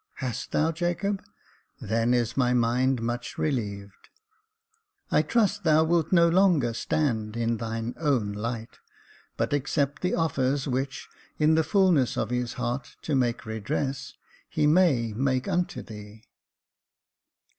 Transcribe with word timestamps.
"Hast 0.15 0.51
thou, 0.51 0.71
Jacob.'' 0.71 1.21
then 1.79 2.11
is 2.11 2.35
my 2.35 2.53
mind 2.55 3.03
much 3.03 3.37
relieved. 3.37 3.91
;^;^o 3.91 3.91
Jacob 4.01 4.09
Faithful 5.11 5.17
I 5.17 5.21
trust 5.21 5.63
thou 5.63 5.83
wilt 5.83 6.11
no 6.11 6.27
longer 6.27 6.73
stand 6.73 7.37
in 7.37 7.57
thine 7.57 7.93
own 7.99 8.31
light, 8.33 8.79
but 9.37 9.53
accept 9.53 10.01
the 10.01 10.15
offers 10.15 10.67
which, 10.67 11.07
in 11.37 11.53
the 11.53 11.63
fulness 11.63 12.17
of 12.17 12.31
his 12.31 12.53
heart 12.53 12.95
to 13.03 13.13
make 13.15 13.45
redress, 13.45 14.15
he 14.49 14.65
may 14.65 15.13
make 15.13 15.47
unto 15.47 15.83
thee." 15.83 16.23